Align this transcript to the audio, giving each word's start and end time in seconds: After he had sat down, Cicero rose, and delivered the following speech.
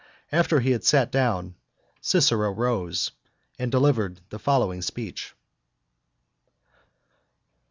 After 0.31 0.59
he 0.59 0.71
had 0.71 0.83
sat 0.83 1.11
down, 1.11 1.53
Cicero 2.01 2.49
rose, 2.51 3.11
and 3.59 3.71
delivered 3.71 4.19
the 4.29 4.39
following 4.39 4.81
speech. 4.81 5.35